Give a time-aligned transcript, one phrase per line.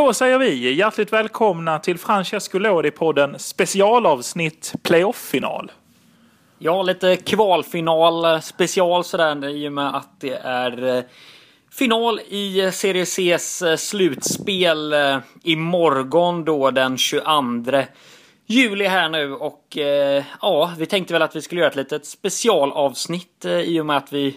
[0.00, 5.72] Då säger vi hjärtligt välkomna till Francesco Lodi-podden specialavsnitt playoff-final.
[6.58, 11.02] Ja, lite kvalfinal special sådär i och med att det är eh,
[11.70, 14.94] final i eh, Serie C's eh, slutspel
[15.42, 17.22] imorgon då den 22
[18.46, 19.76] juli här nu och
[20.40, 24.12] ja, vi tänkte väl att vi skulle göra ett litet specialavsnitt i och med att
[24.12, 24.36] vi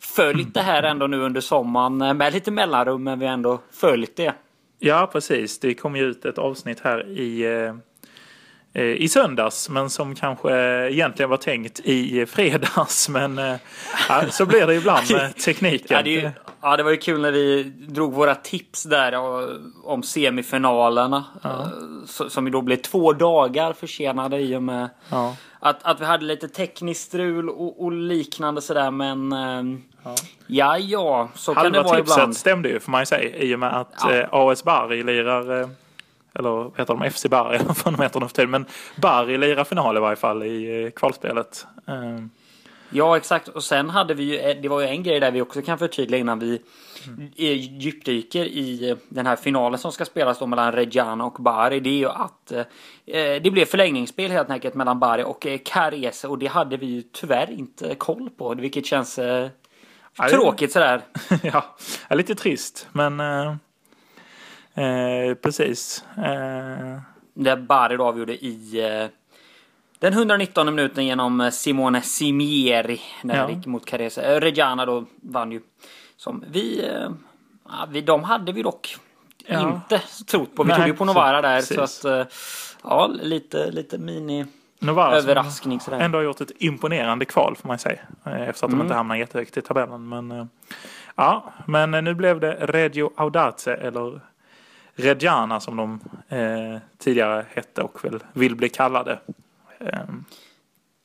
[0.00, 4.16] följt det här ändå nu under sommaren med lite mellanrum men vi har ändå följt
[4.16, 4.34] det.
[4.78, 5.58] Ja, precis.
[5.58, 7.74] Det kom ju ut ett avsnitt här i, eh,
[8.82, 10.50] i söndags, men som kanske
[10.90, 13.08] egentligen var tänkt i fredags.
[13.14, 13.56] Men eh,
[14.08, 15.86] ja, så blir det ibland med tekniken.
[15.96, 19.14] Ja, det, ja, det var ju kul när vi drog våra tips där
[19.84, 21.24] om semifinalerna.
[21.42, 21.62] Ja.
[21.62, 24.88] Eh, som ju då blev två dagar försenade i och med
[25.58, 28.90] att, att vi hade lite tekniskt strul och, och liknande sådär.
[28.90, 29.32] Men
[30.46, 32.36] Ja, ja, så Halva kan det vara tipset ibland.
[32.36, 35.68] stämde ju får man ju säga i och med att eh, AS Bari lirar eh,
[36.38, 37.10] eller vad heter de?
[37.10, 38.50] FC Bari, vad fan de heter nu för tiden.
[38.50, 41.66] Men Bari lirar final i varje fall i eh, kvalspelet.
[41.86, 42.26] Eh.
[42.90, 43.48] Ja, exakt.
[43.48, 45.78] Och sen hade vi ju, eh, det var ju en grej där vi också kan
[45.78, 46.62] förtydliga innan vi
[47.06, 47.30] mm.
[47.80, 51.80] djupdyker i eh, den här finalen som ska spelas då mellan Reggiana och Bari.
[51.80, 52.62] Det är ju att eh,
[53.42, 57.02] det blev förlängningsspel helt enkelt mellan Bari och eh, Carese och det hade vi ju
[57.02, 59.48] tyvärr inte koll på, vilket känns eh,
[60.30, 61.02] Tråkigt sådär.
[61.42, 61.76] ja,
[62.10, 63.54] lite trist men eh,
[64.74, 66.04] eh, precis.
[66.16, 67.56] Eh.
[67.56, 69.08] Bari då avgjorde i eh,
[69.98, 73.46] den 119 minuten genom eh, Simone Simieri när ja.
[73.46, 74.18] det gick mot Carese.
[74.18, 75.60] Eh, Reggiana då vann ju.
[76.16, 76.90] Som vi,
[77.64, 78.96] ja, vi de hade vi dock
[79.46, 79.74] ja.
[79.74, 80.62] inte trott på.
[80.62, 81.92] Vi Nej, tog ju på Novara där precis.
[81.92, 82.32] så att
[82.82, 84.46] ja, lite, lite mini
[84.84, 85.80] Novara överraskning.
[85.80, 86.00] Sådär.
[86.00, 88.00] Ändå har gjort ett imponerande kval får man säga.
[88.24, 88.78] Eh, efter att mm.
[88.78, 90.08] de inte hamnar jättehögt i tabellen.
[90.08, 90.44] Men, eh,
[91.14, 94.20] ja, men nu blev det Reggio Audace eller
[94.94, 99.18] Reggiana som de eh, tidigare hette och väl vill bli kallade.
[99.78, 100.00] Eh.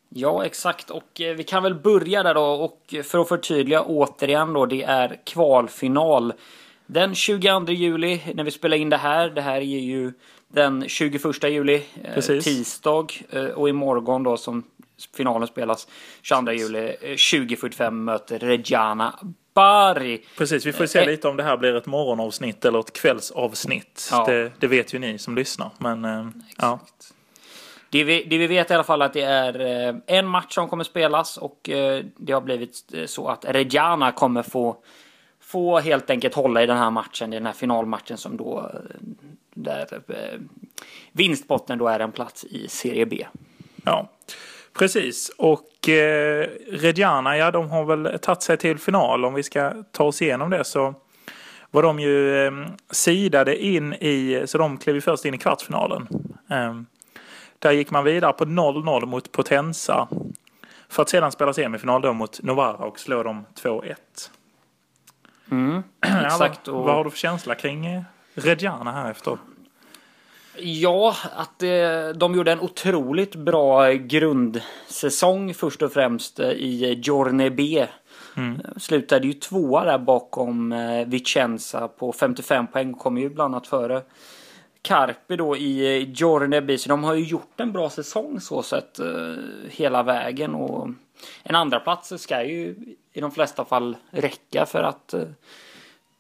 [0.10, 0.90] Ja, exakt.
[0.90, 2.42] Och eh, vi kan väl börja där då.
[2.42, 4.66] Och för att förtydliga återigen då.
[4.66, 6.34] Det är kvalfinal.
[6.86, 9.30] Den 22 juli när vi spelar in det här.
[9.30, 10.14] Det här är ju
[10.48, 13.08] den 21 juli, eh, tisdag.
[13.30, 14.64] Eh, och imorgon då som
[15.16, 15.88] finalen spelas
[16.22, 19.20] 22 juli 20.45 eh, möter Reggiana
[19.60, 20.22] Bari.
[20.38, 24.10] Precis, vi får se lite om det här blir ett morgonavsnitt eller ett kvällsavsnitt.
[24.12, 24.26] Ja.
[24.26, 25.70] Det, det, vet ju ni som lyssnar.
[25.78, 26.80] Men, ja.
[27.90, 30.84] Det vi, det vi vet i alla fall att det är en match som kommer
[30.84, 31.60] spelas och
[32.18, 34.78] det har blivit så att Reggiana kommer få
[35.50, 38.72] få helt enkelt hålla i den här matchen, i den här finalmatchen som då
[39.54, 40.40] där eh,
[41.12, 43.26] vinstpotten då är en plats i Serie B.
[43.86, 44.10] Ja,
[44.74, 45.32] precis.
[45.38, 49.26] Och eh, Reggiana, ja de har väl tagit sig till final.
[49.26, 50.94] Om vi ska ta oss igenom det så
[51.72, 52.52] var de ju eh,
[52.92, 56.08] sidade in i, så de klev ju först in i kvartsfinalen.
[56.50, 56.82] Eh,
[57.60, 60.08] där gick man vidare på 0-0 mot Potenza.
[60.90, 63.96] För att sedan spela semifinal då mot Novara och slå dem 2-1.
[65.52, 66.68] Mm, exakt.
[66.68, 68.02] Ja, vad, vad, har du för känsla kring eh,
[68.34, 69.38] Reggiana här efter?
[70.62, 77.50] Ja, att eh, de gjorde en otroligt bra grundsäsong först och främst eh, i Giorne
[77.50, 77.88] B.
[78.38, 78.62] Mm.
[78.78, 82.94] Slutade ju tvåa där bakom eh, Vicenza på 55 poäng.
[82.94, 84.02] Kom ju bland annat före
[84.82, 86.78] Carpi då i Giorne B.
[86.78, 89.00] Så de har ju gjort en bra säsong så sett
[89.70, 90.56] hela vägen.
[90.56, 90.90] Och
[91.44, 92.76] en andra plats ska ju
[93.14, 95.14] i de flesta fall räcka för att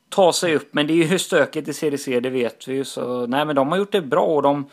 [0.09, 0.73] ta sig upp.
[0.73, 2.85] Men det är ju stökigt i CDC, det vet vi ju.
[2.85, 4.69] Så nej, men de har gjort det bra och de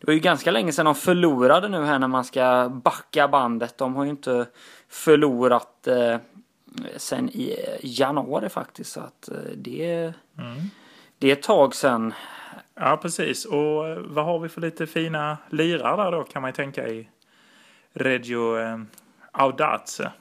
[0.00, 3.78] det var ju ganska länge sedan de förlorade nu här när man ska backa bandet.
[3.78, 4.46] De har ju inte
[4.88, 6.16] förlorat eh,
[6.96, 8.92] sen i januari faktiskt.
[8.92, 10.70] Så att eh, det, mm.
[11.18, 12.14] det är ett tag sedan.
[12.74, 13.44] Ja, precis.
[13.44, 16.88] Och eh, vad har vi för lite fina lirare där då kan man ju tänka
[16.88, 17.08] i
[17.92, 18.78] Reggio eh,
[19.32, 20.12] Audace.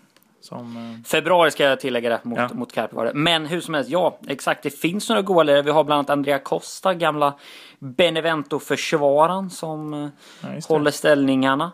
[0.47, 2.49] Som, eh, Februari ska jag tillägga det mot, ja.
[2.53, 3.13] mot Carpi var det.
[3.13, 4.63] Men hur som helst, ja exakt.
[4.63, 5.61] Det finns några goa lirare.
[5.61, 7.33] Vi har bland annat Andrea Costa, gamla
[7.79, 10.09] Benevento-försvararen som eh,
[10.41, 11.71] ja, håller ställningarna.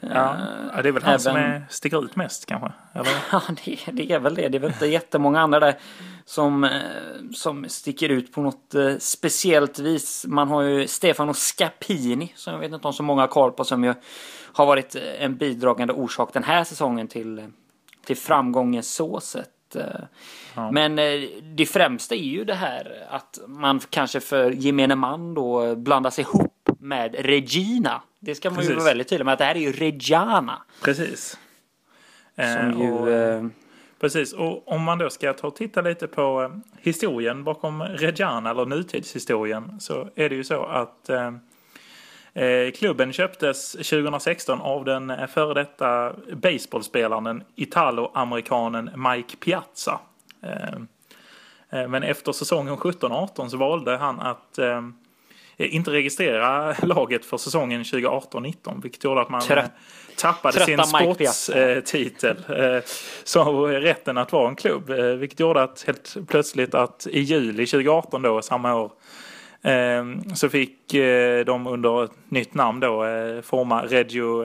[0.00, 0.36] Ja,
[0.76, 1.20] ja, det är väl han Även...
[1.20, 2.72] som är, sticker ut mest kanske?
[2.92, 3.12] Eller?
[3.32, 4.48] ja, det, det, är väl det.
[4.48, 5.74] Det är väl inte jättemånga andra där
[6.24, 6.70] som, eh,
[7.34, 10.24] som sticker ut på något speciellt vis.
[10.28, 13.64] Man har ju Stefano Scapini som jag vet inte om så många har koll på
[13.64, 13.94] som ju
[14.52, 17.50] har varit en bidragande orsak den här säsongen till
[18.04, 19.76] till framgången så sett.
[19.76, 19.82] Eh.
[20.54, 20.70] Ja.
[20.70, 25.74] Men eh, det främsta är ju det här att man kanske för gemene man då
[25.74, 28.02] blandas ihop med Regina.
[28.20, 28.70] Det ska man Precis.
[28.70, 30.62] ju vara väldigt tydlig med att det här är ju Reggiana.
[30.82, 31.38] Precis.
[32.36, 32.92] Som eh, ju...
[32.92, 33.50] Och,
[34.04, 38.50] Precis, och om man då ska ta och titta lite på eh, historien bakom Reggiana,
[38.50, 41.32] eller nutidshistorien, så är det ju så att eh, eh
[42.74, 50.00] klubben köptes 2016 av den före detta baseballspelaren italo-amerikanen Mike Piazza.
[50.42, 54.80] Eh, eh men efter säsongen 17-18 så valde han att eh,
[55.56, 59.70] inte registrera laget för säsongen 2018-19, vilket gjorde att man Trött
[60.16, 62.36] tappade sin sportstitel.
[62.48, 62.82] Eh,
[63.24, 64.90] så rätten att vara en klubb.
[64.90, 68.90] Eh, vilket gjorde att helt plötsligt att i juli 2018 då, samma år, eh,
[70.34, 70.92] så fick
[71.46, 73.04] de under ett nytt namn då
[73.42, 74.44] forma Reggio,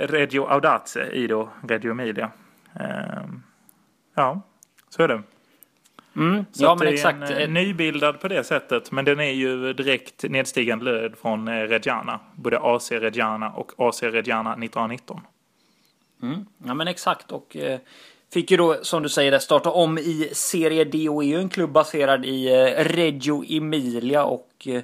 [0.00, 2.30] Reggio Audace i då Reggio Emilia.
[4.14, 4.40] Ja,
[4.88, 5.22] så är det.
[6.16, 7.30] Mm, så ja, men det är exakt.
[7.30, 8.90] en nybildad på det sättet.
[8.90, 12.20] Men den är ju direkt nedstigande led från eh, Reggiana.
[12.34, 15.20] Både AC Reggiana och AC Reggiana 1919.
[16.22, 17.80] Mm, ja men exakt och eh,
[18.32, 21.48] fick ju då som du säger starta om i Serie D och är ju en
[21.48, 24.82] klubb baserad i eh, Reggio Emilia och eh,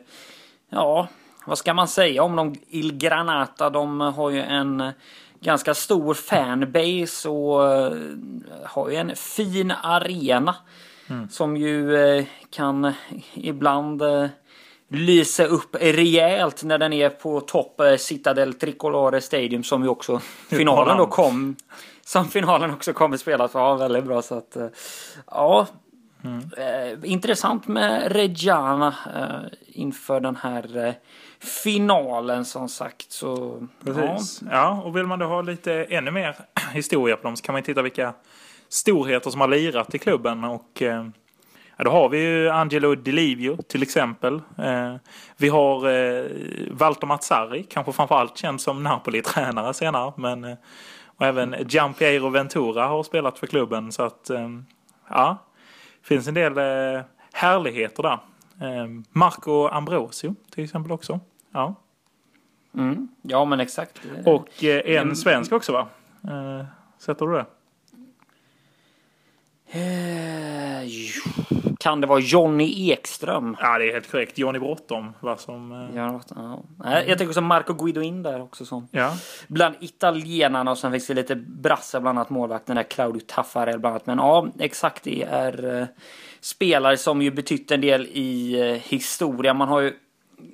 [0.71, 1.09] ja,
[1.47, 3.71] vad ska man säga om de Il Granata?
[3.71, 4.93] De har ju en
[5.41, 7.93] ganska stor fanbase och eh,
[8.65, 10.55] har ju en fin arena.
[11.09, 11.29] Mm.
[11.29, 11.97] Som ju
[12.51, 12.93] kan
[13.35, 14.03] ibland
[14.89, 20.97] lysa upp rejält när den är på topp Citadel Tricolore Stadium som ju också finalen
[20.97, 21.57] då kom.
[22.07, 23.51] Som finalen också kommer spelas.
[23.55, 24.57] Ja, väldigt bra så att
[25.27, 25.67] ja.
[26.25, 26.51] Mm.
[26.57, 30.95] Eh, intressant med Reggiana eh, inför den här eh,
[31.39, 33.13] finalen som sagt.
[33.13, 34.43] Så, Precis.
[34.43, 34.49] Ja.
[34.53, 36.37] ja, och vill man då ha lite ännu mer
[36.73, 38.15] historia på dem så kan man titta vilka
[38.69, 40.45] storheter som har lirat i klubben.
[40.45, 41.07] Och, eh,
[41.77, 44.35] ja, då har vi ju Angelo Delivio till exempel.
[44.59, 44.95] Eh,
[45.37, 46.25] vi har eh,
[46.71, 50.13] Walter Mazzari, kanske framförallt känd som Napoli-tränare senare.
[50.17, 50.57] Men, eh,
[51.17, 53.93] och även Giampiero Ventura har spelat för klubben.
[53.93, 54.49] Så att eh,
[55.09, 55.39] ja,
[56.01, 58.19] det finns en del eh, härligheter där.
[58.61, 61.21] Eh, Marco Ambrosio till exempel också.
[61.53, 61.75] Ja,
[62.75, 63.09] mm.
[63.23, 64.01] ja men exakt.
[64.25, 65.89] Och en svensk också va?
[66.99, 67.47] Sätter du det?
[69.69, 70.89] Eh,
[71.87, 73.57] kan det vara Jonny Ekström?
[73.61, 74.39] Ja, det är helt korrekt.
[74.39, 75.13] Johnny Bråttom.
[75.21, 75.73] Vad som...
[75.73, 76.63] Eh, ja, ja.
[76.85, 78.89] Jag tänker också Marco Guidoin där också som.
[78.91, 79.17] Ja.
[79.49, 83.93] Bland italienarna och sen finns det lite brassar, bland annat målvakten där Claudio Taffarel bland
[83.93, 84.07] annat.
[84.07, 85.87] Men ja, exakt det är uh,
[86.41, 89.55] spelare som ju betytt en del i uh, historia.
[89.55, 89.93] Man har ju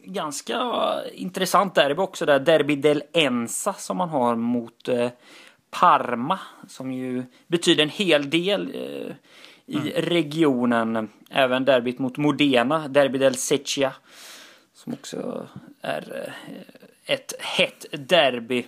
[0.04, 0.72] ganska
[1.14, 2.40] intressant derby också där.
[2.40, 5.08] Derby del Ensa som man har mot uh,
[5.70, 6.38] Parma
[6.68, 9.14] som ju betyder en hel del eh,
[9.66, 9.92] i mm.
[9.92, 11.08] regionen.
[11.30, 13.92] Även derbyt mot Modena, Derby del Secchia.
[14.74, 15.48] Som också
[15.80, 18.64] är eh, ett hett derby.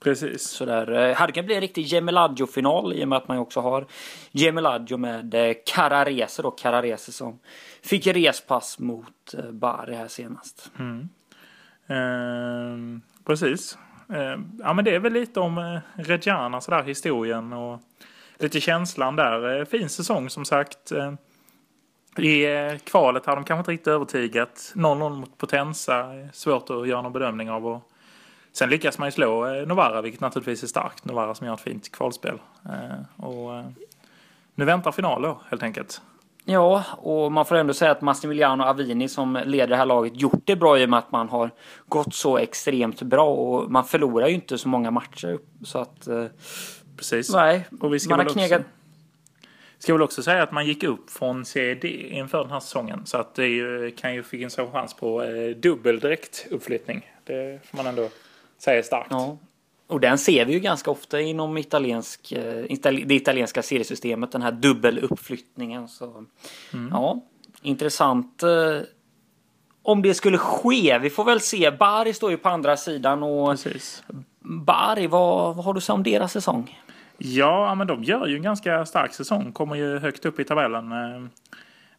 [0.00, 0.42] Precis.
[0.42, 0.92] Sådär.
[0.92, 3.86] Eh, hade kunnat bli en riktig Gemelaggio-final i och med att man också har
[4.30, 6.50] Gemelaggio med eh, Cararese då.
[6.50, 7.38] Cararese som
[7.82, 10.70] fick respass mot Bari här senast.
[10.78, 11.08] Mm.
[11.88, 13.78] Eh, precis.
[14.12, 17.80] Eh, ja, men det är väl lite om Reggiana, sådär historien och
[18.38, 19.58] lite känslan där.
[19.58, 20.92] Eh, fin säsong som sagt.
[20.92, 21.12] Eh,
[22.24, 24.72] I eh, kvalet har de kanske inte riktigt övertygat.
[24.74, 27.66] 0-0 mot Potenza, svårt att göra någon bedömning av.
[27.66, 27.90] Och
[28.52, 31.04] sen lyckas man ju slå Novara, vilket naturligtvis är starkt.
[31.04, 32.38] Novara som gör ett fint kvalspel.
[33.16, 33.50] Och
[34.54, 36.00] nu väntar final då, helt enkelt.
[36.44, 40.42] Ja, och man får ändå säga att Massimiliano Avini som leder det här laget gjort
[40.44, 41.50] det bra i och med att man har
[41.88, 45.38] gått så extremt bra och man förlorar ju inte så många matcher.
[45.64, 46.08] Så att...
[46.98, 47.30] Precis.
[47.30, 48.60] Nej, och vi ska man har knegat...
[48.60, 48.72] Också,
[49.78, 53.06] ska väl också säga att man gick upp från CED inför den här säsongen.
[53.06, 57.10] Så att det ju, kan ju finnas en chans på eh, dubbel direktuppflyttning.
[57.24, 58.08] Det får man ändå
[58.58, 59.08] säga starkt.
[59.10, 59.38] Ja.
[59.86, 64.52] Och den ser vi ju ganska ofta inom italiensk, eh, det italienska seriesystemet, den här
[64.52, 65.88] dubbeluppflyttningen.
[65.88, 66.24] Så,
[66.72, 66.88] mm.
[66.92, 67.20] Ja,
[67.62, 68.80] intressant eh,
[69.82, 70.98] om det skulle ske.
[70.98, 71.70] Vi får väl se.
[71.70, 74.02] Bari står ju på andra sidan och Precis.
[74.40, 76.78] Bari, vad, vad har du att säga om deras säsong?
[77.18, 79.52] Ja, men de gör ju en ganska stark säsong.
[79.52, 80.92] Kommer ju högt upp i tabellen.
[80.92, 81.22] Eh,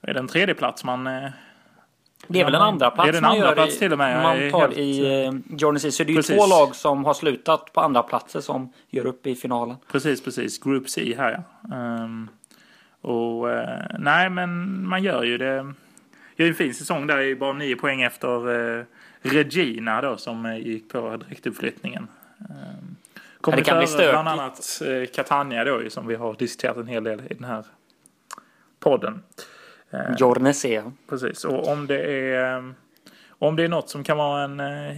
[0.01, 1.07] är det en tredje plats man
[2.27, 4.23] det är väl en andra plats är det en andra plats till och med?
[4.23, 4.77] Man tar helt...
[4.77, 8.41] i eh, Jordan Så det är ju två lag som har slutat på andra platser
[8.41, 9.75] som gör upp i finalen.
[9.91, 10.59] Precis, precis.
[10.59, 12.03] Group C här ja.
[12.03, 12.29] Um,
[13.01, 13.59] och uh,
[13.99, 15.73] nej, men man gör ju det.
[16.35, 17.17] Gör en fin säsong där.
[17.17, 18.83] Är bara nio poäng efter uh,
[19.21, 22.07] Regina då som gick på direktuppflyttningen.
[22.37, 22.88] Um,
[23.41, 24.11] Kommer det kan bli stökigt.
[24.11, 27.65] Bland annat uh, Catania då som vi har diskuterat en hel del i den här
[28.79, 29.23] podden.
[29.89, 30.91] Eh, Jornesea.
[31.09, 32.73] Precis, och om det är
[33.39, 34.97] om det är något som kan vara en, eh,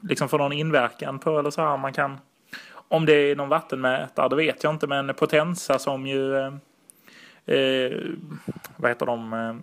[0.00, 2.20] liksom få någon inverkan på eller så här, man kan
[2.88, 4.86] om det är någon vattenmätare, det vet jag inte.
[4.86, 6.52] Men Potenza som ju, eh,
[7.46, 7.92] eh
[8.76, 9.54] vad heter de, eh,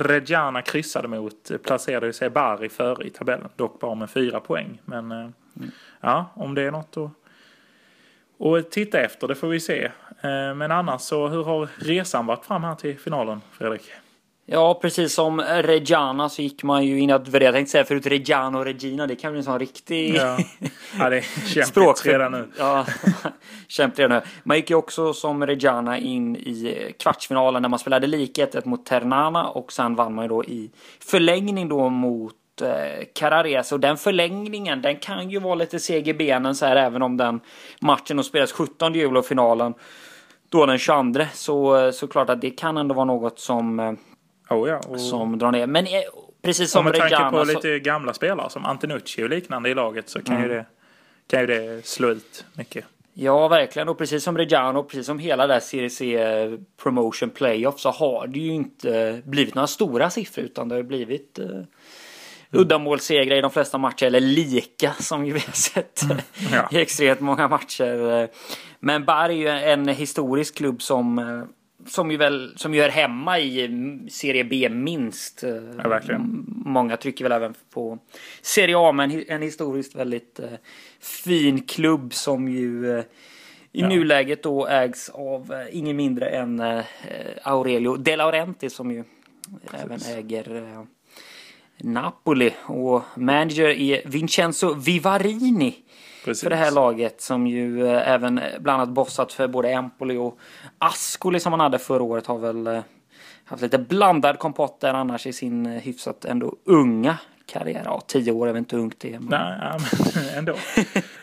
[0.00, 3.48] Reggiana kryssade mot placerade sig Bari före i tabellen.
[3.56, 4.80] Dock bara med fyra poäng.
[4.84, 5.18] Men eh,
[5.56, 5.70] mm.
[6.00, 7.10] ja, om det är något att,
[8.40, 9.84] att titta efter, det får vi se.
[10.20, 13.82] Eh, men annars så, hur har resan varit fram här till finalen, Fredrik?
[14.50, 18.58] Ja, precis som Reggiana så gick man ju in att, jag tänkte säga förut Reggiano
[18.58, 20.38] och Regina, det kan bli en sån riktig ja.
[20.98, 22.48] ja, det är kämpigt redan nu.
[22.58, 22.86] Ja,
[23.68, 24.30] kämpigt redan nu.
[24.42, 29.48] Man gick ju också som Reggiana in i kvartsfinalen när man spelade likhet mot Ternana
[29.48, 34.82] och sen vann man ju då i förlängning då mot eh, Carares och den förlängningen
[34.82, 37.40] den kan ju vara lite seg i benen så här även om den
[37.80, 39.74] matchen då spelas 17 juli och finalen
[40.48, 43.92] då den 22 så såklart att det kan ändå vara något som eh,
[44.50, 45.00] Oh ja, och...
[45.00, 45.66] Som drar ner.
[45.66, 45.92] Men eh,
[46.42, 47.52] precis som Med tanke på så...
[47.52, 50.48] lite gamla spelare som Antenucci och liknande i laget så kan, mm.
[50.48, 50.66] ju det,
[51.26, 52.84] kan ju det slå ut mycket.
[53.14, 53.88] Ja, verkligen.
[53.88, 56.18] Och precis som Reggiano, precis som hela det här Serie C
[56.82, 61.38] Promotion Playoff så har det ju inte blivit några stora siffror utan det har blivit
[62.52, 66.16] uddamålssegrar i de flesta matcher, eller lika som vi har sett mm.
[66.52, 66.68] ja.
[66.72, 68.28] i extremt många matcher.
[68.80, 71.42] Men Bar är ju en historisk klubb som eh,
[71.86, 75.44] som ju väl som ju är hemma i Serie B minst.
[75.82, 76.44] Ja, verkligen.
[76.48, 77.98] Många trycker väl även på
[78.42, 80.46] Serie A, men en historiskt väldigt uh,
[81.00, 82.98] fin klubb som ju
[83.72, 83.88] i ja.
[83.88, 86.62] nuläget då ägs av ingen mindre än
[87.42, 89.04] Aurelio De Laurenti som ju
[89.66, 89.84] Precis.
[89.84, 90.86] även äger
[91.80, 95.74] Napoli och manager är Vincenzo Vivarini.
[96.24, 96.42] Precis.
[96.42, 100.38] för det här laget som ju eh, även bland annat bossat för både Empoli och
[100.78, 102.80] Ascoli som han hade förra året har väl eh,
[103.44, 107.82] haft lite blandad kompott där annars i sin eh, hyfsat ändå unga karriär.
[107.84, 109.10] Ja, tio år är väl inte ungt det.
[109.10, 109.28] Men...
[109.28, 109.78] Nej, ja,
[110.14, 110.54] men ändå.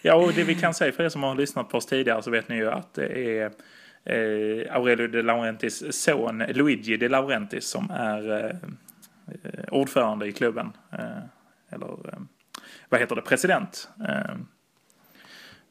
[0.01, 2.31] ja, och det vi kan säga för er som har lyssnat på oss tidigare så
[2.31, 3.45] vet ni ju att det är
[4.05, 8.55] eh, Aurelio de Laurentis son Luigi de Laurentis som är eh,
[9.71, 10.73] ordförande i klubben.
[10.91, 11.23] Eh,
[11.69, 11.87] eller
[12.89, 13.89] vad heter det, president.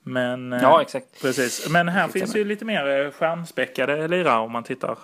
[0.04, 1.22] Men, eh, ja, exakt.
[1.22, 1.68] Precis.
[1.70, 4.98] Men här finns ju lite mer eh, stjärnspäckade lirare om man tittar.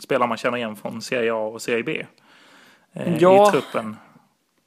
[0.00, 2.06] Spelare man känner igen från Serie A och Serie B.
[2.92, 3.48] Eh, ja.
[3.48, 3.96] I truppen.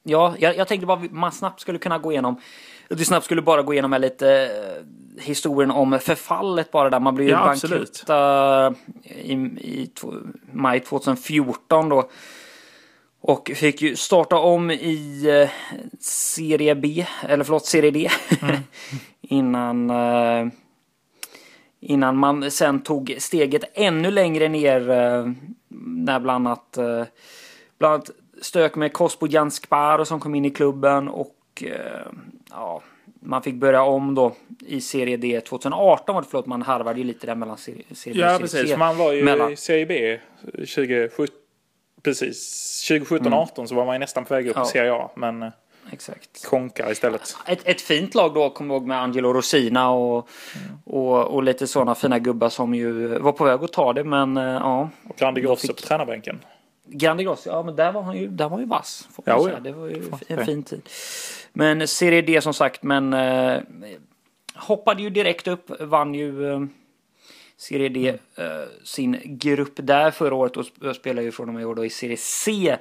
[0.02, 2.40] Ja, jag, jag tänkte bara att man snabbt skulle kunna gå igenom.
[2.88, 4.50] Vi snabbt skulle bara gå igenom lite
[5.20, 7.00] historien om förfallet bara där.
[7.00, 9.90] Man blev ju ja, bankrutta i, i
[10.52, 12.10] maj 2014 då.
[13.26, 15.50] Och fick ju starta om i eh,
[16.00, 18.10] Serie B, eller förlåt, Serie D.
[18.42, 18.56] Mm.
[19.20, 20.48] innan, eh,
[21.80, 24.90] innan man sen tog steget ännu längre ner.
[24.90, 25.32] Eh,
[25.86, 27.04] när bland annat, eh,
[27.78, 28.10] bland annat
[28.42, 31.08] stök med Kospo Sparo som kom in i klubben.
[31.08, 32.06] Och eh,
[32.50, 32.82] ja,
[33.20, 37.04] man fick börja om då i Serie D 2018 var det, förlåt man harvade ju
[37.04, 39.52] lite där mellan Serie, serie Ja precis, man var ju mellan...
[39.52, 40.18] i Serie B
[40.56, 41.43] 2017
[42.04, 42.90] precis.
[42.90, 43.66] 2017-18 mm.
[43.68, 44.62] så var man ju nästan på väg upp ja.
[44.62, 45.10] i Serie A.
[45.16, 45.50] Men eh,
[45.90, 46.46] Exakt.
[46.46, 47.36] konkar istället.
[47.46, 50.78] Ett, ett fint lag då, kommer jag ihåg med Angelo Rosina och, mm.
[50.84, 54.04] och, och lite sådana fina gubbar som ju var på väg att ta det.
[54.04, 54.90] Men eh, ja.
[55.08, 55.76] Och Grandi Grosso fick...
[55.76, 56.44] på tränarbänken.
[56.86, 59.08] Grandi Grosso, ja men där var han ju, där var ju vass.
[59.12, 59.60] Får ja, säga.
[59.60, 60.88] Det var ju en fin tid.
[61.52, 63.60] Men Serie D som sagt, men eh,
[64.54, 66.60] hoppade ju direkt upp, vann ju eh,
[67.56, 68.52] Serie D mm.
[68.52, 71.90] uh, sin grupp där förra året och spelar ju från och med år då i
[71.90, 72.76] Serie C.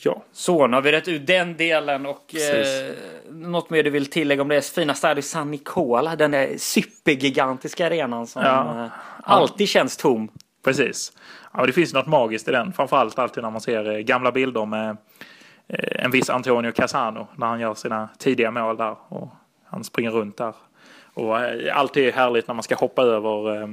[0.00, 0.22] Ja.
[0.32, 2.92] Så, nu har vi rätt ut den delen och eh,
[3.30, 8.26] något mer du vill tillägga om det fina Stadio San Nicola, den där supergigantiska arenan
[8.26, 8.84] som ja.
[8.84, 8.90] eh,
[9.22, 10.28] alltid känns tom.
[10.64, 11.12] Precis.
[11.52, 14.66] Ja, det finns något magiskt i den, framförallt alltid när man ser eh, gamla bilder
[14.66, 14.96] med
[15.68, 19.28] eh, en viss Antonio Casano när han gör sina tidiga mål där och
[19.64, 20.54] han springer runt där
[21.18, 23.68] och eh, alltid härligt när man ska hoppa över eh,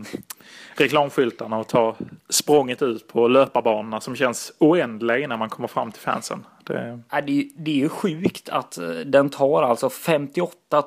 [0.76, 1.96] reklamskyltarna och ta
[2.30, 6.46] språnget ut på löparbanorna som känns oändliga innan man kommer fram till fansen.
[6.64, 7.00] Det...
[7.12, 10.82] Ja, det, är, det är ju sjukt att eh, den tar alltså 58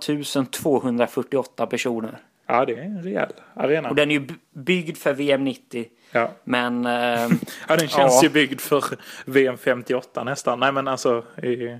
[0.51, 2.19] 248 personer.
[2.47, 3.89] Ja, det är en rejäl arena.
[3.89, 5.87] Och den är ju byggd för VM 90.
[6.13, 6.31] Ja.
[6.45, 6.87] Men...
[6.87, 6.93] Eh,
[7.69, 8.21] ja, den känns ja.
[8.23, 8.85] ju byggd för
[9.25, 10.61] VM 58 nästan.
[10.61, 11.79] Nej, men alltså i,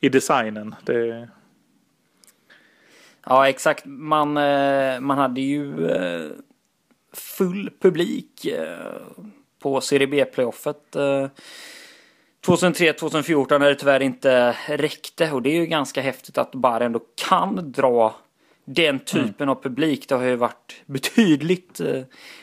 [0.00, 0.74] i designen.
[0.84, 1.28] Det,
[3.26, 3.84] Ja, exakt.
[3.86, 6.30] Man, eh, man hade ju eh,
[7.12, 9.00] full publik eh,
[9.58, 10.96] på Serie B-playoffet
[12.46, 17.00] 2003-2014 när det tyvärr inte räckte och det är ju ganska häftigt att bara ändå
[17.28, 18.16] kan dra
[18.64, 19.48] den typen mm.
[19.48, 20.08] av publik.
[20.08, 21.80] Det har ju varit betydligt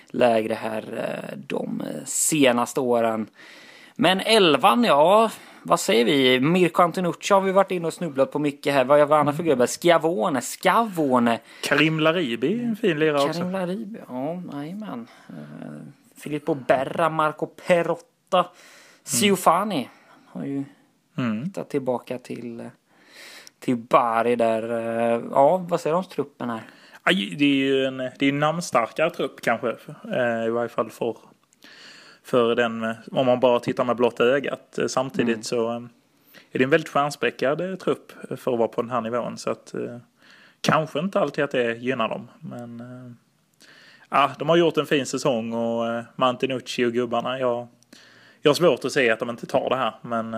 [0.08, 0.84] lägre här
[1.48, 3.28] de senaste åren.
[3.96, 5.32] Men elvan, ja,
[5.68, 6.40] vad säger vi?
[6.40, 8.86] Mirko Antonucci har vi varit inne och snubblat på mycket här.
[8.86, 9.68] Vad är vad annat för gubbar?
[9.68, 11.40] Schiavone, Scavone.
[11.64, 13.40] Karim Laribi, en fin lirare också.
[13.40, 15.08] Karim Laribi, ja, jajamän.
[15.30, 15.36] Uh,
[16.18, 18.46] Filippo Berra, Marco Perotta.
[19.04, 19.90] Siofani
[20.28, 20.64] har ju
[21.18, 21.44] Mm.
[21.44, 22.70] hittat tillbaka till,
[23.60, 24.72] till Bari där.
[24.72, 26.62] Uh, ja, vad säger du om truppen här?
[27.38, 29.68] Det är ju en, det är en namnstarkare trupp kanske.
[30.14, 31.18] eh, I varje fall för,
[32.26, 34.78] för den, om man bara tittar med blotta ögat.
[34.78, 35.82] Eh, Samtidigt så eh,
[36.52, 39.38] är det en väldigt stjärnspäckad eh, trupp för att vara på den här nivån.
[39.38, 39.74] Så att
[40.62, 42.28] kanske inte alltid att det gynnar dem.
[42.40, 43.18] Men
[44.10, 47.40] ja, de har gjort en fin säsong och Mantinucci och gubbarna.
[47.40, 47.68] Jag,
[48.42, 49.94] jag har svårt att se att de inte tar det här.
[50.02, 50.36] Men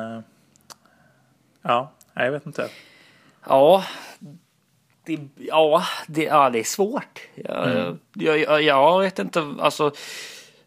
[1.62, 2.70] ja, jag vet inte.
[3.48, 3.84] Ja,
[5.06, 7.22] det, ja, det, ja, det är svårt.
[7.36, 9.92] Jag, jag, jag, jag vet inte, alltså.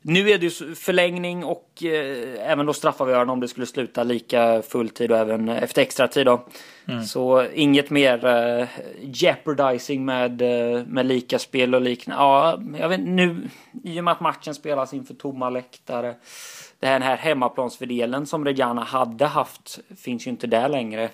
[0.03, 4.63] Nu är det ju förlängning och eh, även då straffavgörande om det skulle sluta lika
[4.63, 6.45] fulltid och även efter extra tid då.
[7.07, 8.69] Så inget mer eh,
[9.03, 12.23] jeopardizing med, eh, med lika spel och liknande.
[12.23, 13.49] Ja, jag vet nu
[13.85, 16.15] i och med att matchen spelas inför tomma läktare.
[16.81, 21.11] Den här hemmaplansfördelen som Reggiana hade haft finns ju inte där längre.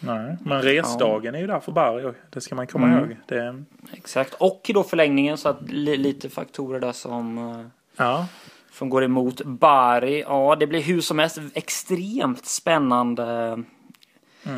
[0.00, 2.12] Nej, men resdagen är ju där för Bari.
[2.30, 2.98] Det ska man komma Mm.
[2.98, 3.16] ihåg.
[3.26, 4.34] Det, Exakt.
[4.34, 7.66] Och då förlängningen så att li, lite faktorer där som, eh,
[7.98, 8.26] ja,
[8.72, 10.20] som går emot Bari.
[10.20, 13.58] Ja, det blir hur som helst extremt spännande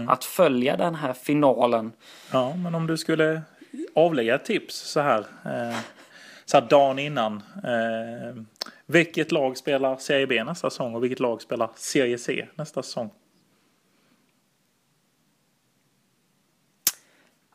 [0.09, 1.93] att följa den här finalen.
[2.33, 3.43] ja, men om du skulle
[3.95, 5.19] avlägga ett tips så här.
[5.45, 5.79] Eh,
[6.45, 7.43] så här dagen innan.
[7.65, 8.43] Eh,
[8.87, 13.11] vilket lag spelar Serie B nästa säsong och vilket lag spelar Serie C nästa säsong?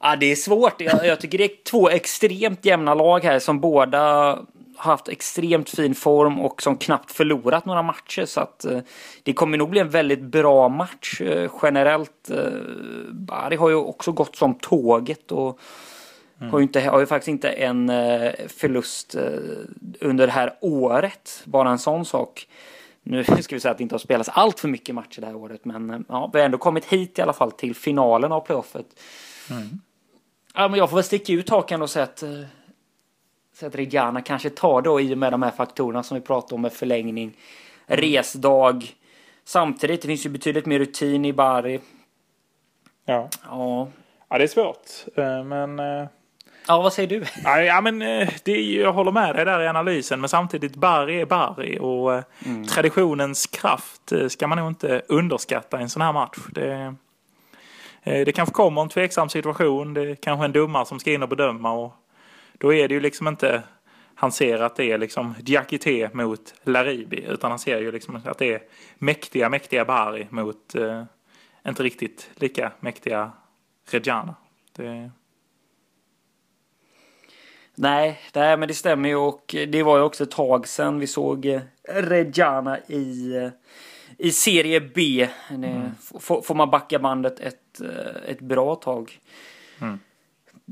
[0.02, 0.82] Ja, det är svårt.
[0.82, 4.40] Jag, jag tycker det är två extremt jämna lag här som båda
[4.78, 8.26] haft extremt fin form och som knappt förlorat några matcher.
[8.26, 8.80] Så att eh,
[9.24, 12.30] det kommer nog bli en väldigt bra match eh, generellt.
[12.30, 12.52] Eh,
[13.12, 15.60] Bari har ju också gått som tåget och
[16.52, 19.16] har, ju inte, har ju faktiskt inte en eh, förlust
[20.00, 21.42] under det här året.
[21.46, 22.48] Bara en sån sak.
[23.04, 25.36] Nu ska vi säga att det inte har spelats allt för mycket matcher det här
[25.36, 28.86] året, men ja, vi har ändå kommit hit i alla fall till finalen av playoffet.
[30.54, 32.24] Ja, men jag får väl sticka ut hakan och säga att,
[33.56, 36.62] säga att kanske tar då i och med de här faktorerna som vi pratade om
[36.62, 37.38] med förlängning,
[37.86, 38.84] resdag.
[39.46, 41.80] Samtidigt, det finns ju betydligt mer rutin i Bari.
[43.06, 43.88] Ja, Ja,
[44.30, 44.90] ja det är svårt.
[45.16, 46.08] Eh, men eh,
[46.68, 47.26] ja vad säger du?
[47.44, 50.20] Ja, men eh, det jag håller med dig där i analysen.
[50.20, 51.80] Men samtidigt, Bari är Bari.
[51.82, 52.24] Och eh,
[52.70, 56.38] traditionens kraft ska man nog inte underskatta i en sån här match.
[56.52, 56.96] Det,
[58.04, 59.94] det kanske kommer en tveksam situation.
[59.94, 61.72] Det är kanske en domare som ska in och bedöma.
[61.72, 61.94] Och
[62.58, 63.64] då är det ju liksom inte
[64.16, 67.26] han ser att det är liksom Diakité mot Laribi.
[67.28, 68.62] Utan han ser ju liksom att det är
[68.98, 71.04] mäktiga, mäktiga Bari mot eh,
[71.68, 73.32] inte riktigt lika mäktiga
[73.90, 74.36] Reggiana.
[74.76, 75.12] Det,
[77.76, 81.08] Nej, nej, men det stämmer ju och det var ju också ett tag sedan vi
[81.08, 83.50] såg eh, Reggiana i, eh,
[84.18, 85.30] i serie B.
[85.50, 89.20] Det, får, man backa bandet ett, eh, ett bra tag.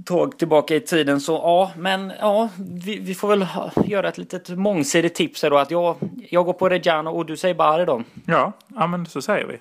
[0.06, 2.50] Tag tillbaka i tiden så ja, men ja,
[2.86, 3.48] vi, vi får väl
[3.86, 5.96] göra ett litet mångsidigt tips här då att jag,
[6.30, 8.04] jag går på Reggiana och du säger Bari då.
[8.26, 9.60] ja, ja, men så säger vi.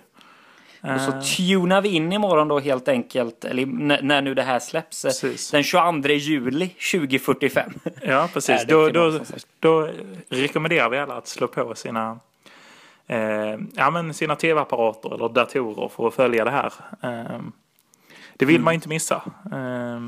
[0.95, 3.67] Och så tunar vi in imorgon då helt enkelt, eller
[4.03, 5.51] när, nu det här släpps, eh, Precis.
[5.51, 7.73] den 22 juli 2045.
[8.03, 8.65] Ja, precis.
[8.69, 9.21] Då, då,
[9.59, 9.89] då
[10.29, 12.19] rekommenderar vi alla att slå på sina,
[13.07, 16.73] eh, ja, men sina tv-apparater eller datorer för att följa det här.
[17.03, 17.41] Eh,
[18.37, 19.23] det vill man ju inte missa.
[19.53, 20.01] Eh,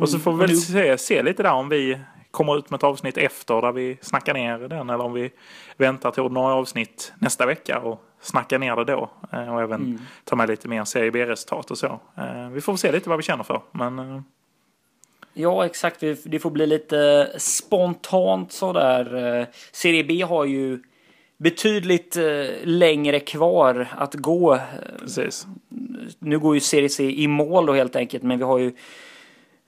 [0.00, 1.98] och så får vi väl se, se lite där om vi
[2.30, 5.30] kommer ut med ett avsnitt efter där vi snackar ner den eller om vi
[5.76, 9.10] väntar till ordinarie avsnitt nästa vecka och snackar ner det då.
[9.32, 12.00] Eh, och även tar med lite mer Serie B-resultat och så.
[12.16, 13.60] Eh, vi får se lite vad vi känner för.
[13.72, 14.20] Men eh,
[15.38, 16.00] Ja, exakt.
[16.00, 19.36] Det- får bli lite spontant sådär.
[19.40, 20.82] Eh, Serie B har ju
[21.38, 22.24] betydligt eh,
[22.62, 24.54] längre kvar att gå.
[24.54, 24.60] Eh,
[25.00, 25.46] precis.
[26.18, 28.72] Nu går ju Serie C i mål då helt enkelt, men vi har ju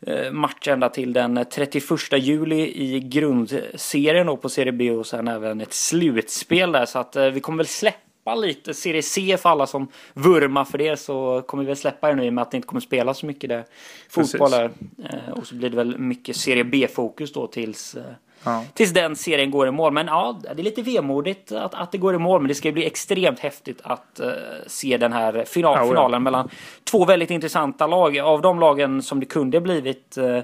[0.07, 5.29] eh, match ända till den 31 juli i grundserien då på Serie B och sen
[5.29, 6.87] även ett slutspel där.
[6.87, 10.79] Så att eh, vi kommer väl släppa lite Serie C för alla som vurmar för
[10.79, 12.81] det så kommer vi väl släppa det nu i och med att det inte kommer
[12.81, 13.64] spela så mycket där
[14.09, 14.70] fotboll där.
[15.05, 17.96] Eh, Och så blir det väl mycket Serie B-fokus då tills
[18.44, 18.64] Ja.
[18.74, 19.92] Tills den serien går i mål.
[19.92, 22.40] Men ja, det är lite vemodigt att, att det går i mål.
[22.40, 24.29] Men det ska bli extremt häftigt att eh,
[24.66, 26.51] se den här final, Ja, finalen mellan
[26.85, 28.18] två väldigt intressanta lag.
[28.18, 30.40] Av de lagen som det kunde blivit eh,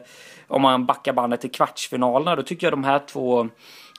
[0.46, 2.36] om man backar bandet till kvartsfinalerna.
[2.36, 3.48] Då tycker jag de här två,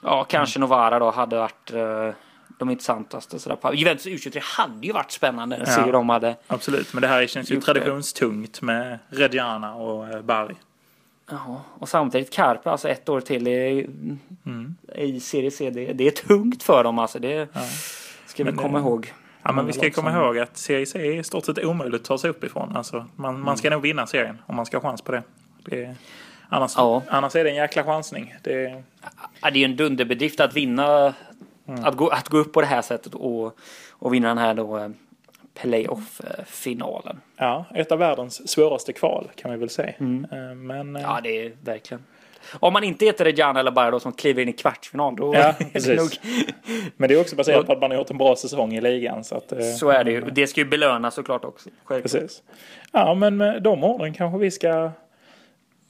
[0.02, 2.10] ja kanske Novara då hade varit eh,
[2.58, 3.38] de intressantaste.
[3.38, 3.72] Sådär.
[3.72, 6.36] Juventus U23 hade ju varit spännande att se hur de hade...
[6.46, 10.22] Absolut, men det här känns ju traditionstungt med Reggiana och eh,
[11.30, 11.38] Bari.
[11.46, 13.86] Ja, och samtidigt Carpe, alltså ett år till i,
[14.46, 14.74] Mm.
[14.94, 15.70] i Serie C.
[15.70, 17.18] Det, det är tungt för dem alltså.
[17.18, 17.48] Det
[18.26, 19.12] ska vi komma ihåg.
[19.42, 22.06] Ja, men vi ska komma ihåg att Serie C är i stort sett omöjligt att
[22.06, 22.76] ta sig upp ifrån.
[22.76, 25.22] Alltså, man, man ska nog vinna serien om man ska ha chans på det.
[25.64, 25.94] det
[26.48, 27.02] annars, Ja.
[27.08, 28.34] annars är det en jäkla chansning.
[28.42, 28.82] Det,
[29.40, 31.14] Ja, det är ju en dunderbedrift att vinna,
[31.82, 33.58] att, gå, att gå upp på det här sättet och,
[33.90, 34.88] och vinna den här då eh,
[35.60, 37.20] playoff-finalen.
[37.36, 39.88] ja, ett av världens svåraste kval kan vi väl säga.
[39.88, 42.04] Eh, Men eh, Ja, det är verkligen.
[42.60, 45.54] Om man inte heter Reggiana eller bara då som kliver in i kvartsfinal, då Ja,
[45.72, 46.10] det nog,
[46.96, 49.24] Men det är också baserat på att man har gjort en bra säsong i ligan.
[49.24, 50.20] Så, att, eh, så är det ju.
[50.20, 51.70] Det ska ju belönas såklart också.
[51.84, 52.12] Självklart.
[52.22, 52.42] Precis.
[52.92, 54.90] Ja, men med de orden kanske vi ska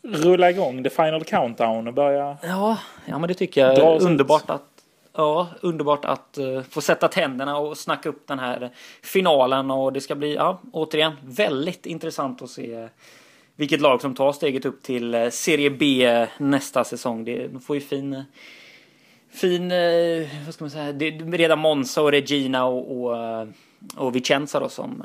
[0.02, 2.36] rulla igång the final countdown och börja.
[2.42, 3.76] Ja, ja, men det tycker jag.
[3.76, 4.62] Dra underbart att
[5.16, 8.70] Ja, underbart att eh, få sätta tänderna och snacka upp den här
[9.02, 12.88] finalen och det ska bli, ja, återigen väldigt intressant att se
[13.56, 17.24] vilket lag som tar steget upp till eh, Serie B nästa säsong.
[17.24, 18.24] Det de får ju fin,
[19.30, 23.46] fin, eh, vad ska man säga, det är redan Monza och Regina och, och,
[23.96, 25.04] och Vicenza då som,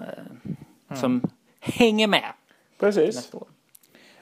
[0.90, 1.22] eh, som
[1.60, 2.34] hänger med
[2.80, 3.16] Precis.
[3.16, 3.48] nästa år.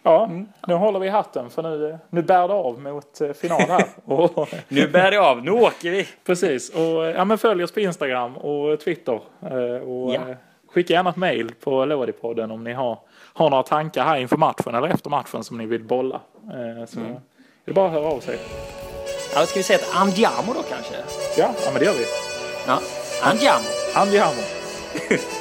[0.04, 0.30] Ja,
[0.68, 3.86] nu håller vi i hatten för nu, nu bär det av mot eh, final här.
[4.06, 6.08] och, Nu bär det av, nu åker vi!
[6.26, 6.70] precis.
[6.70, 9.20] Och ja, men följ oss på Instagram och Twitter.
[9.42, 10.30] eh, Och Ja.
[10.30, 10.36] eh,
[10.74, 13.00] skicka gärna ett mail på Lådipodden om ni har,
[13.34, 16.20] har några tankar här inför matchen eller efter matchen som ni vill bolla.
[16.48, 17.16] Eh, Så är
[17.66, 18.38] det bara att höra av sig.
[19.36, 20.94] Ja, ska vi säga ett Andiamo då kanske?
[21.38, 22.06] Ja, ja men det gör vi.
[22.68, 22.80] Ja,
[23.24, 23.66] Andiamo!
[23.96, 24.42] Andiamo!